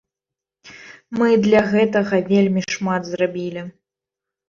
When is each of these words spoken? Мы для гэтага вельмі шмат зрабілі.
Мы 1.19 1.29
для 1.45 1.61
гэтага 1.75 2.23
вельмі 2.33 2.67
шмат 2.75 3.01
зрабілі. 3.15 3.61